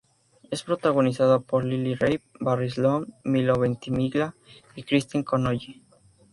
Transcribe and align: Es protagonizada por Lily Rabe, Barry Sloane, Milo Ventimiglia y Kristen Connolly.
Es 0.49 0.63
protagonizada 0.63 1.37
por 1.41 1.63
Lily 1.63 1.93
Rabe, 1.93 2.23
Barry 2.39 2.71
Sloane, 2.71 3.05
Milo 3.23 3.59
Ventimiglia 3.59 4.33
y 4.75 4.81
Kristen 4.81 5.21
Connolly. 5.21 5.83